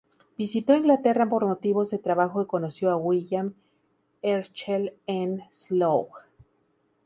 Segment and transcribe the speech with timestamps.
[0.35, 3.53] Visitó Inglaterra por motivos de trabajo y conoció a William
[4.23, 6.07] Herschel en Slough.